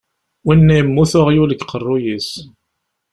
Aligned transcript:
Winna 0.45 0.73
yemmut 0.77 1.13
uɣyul 1.19 1.49
deg 1.51 1.61
uqerruy-is. 1.63 2.29